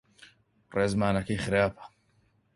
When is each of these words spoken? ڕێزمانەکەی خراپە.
ڕێزمانەکەی 0.75 1.41
خراپە. 1.45 1.83